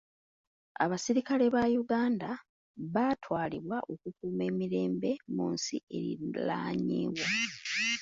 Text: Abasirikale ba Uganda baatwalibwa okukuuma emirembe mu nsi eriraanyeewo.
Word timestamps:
Abasirikale 0.83 1.45
ba 1.55 1.63
Uganda 1.81 2.29
baatwalibwa 2.93 3.77
okukuuma 3.93 4.43
emirembe 4.51 5.11
mu 5.35 5.45
nsi 5.53 5.75
eriraanyeewo. 5.97 7.25